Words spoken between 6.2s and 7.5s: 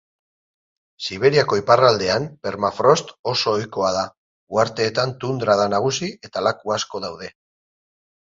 eta laku asko daude.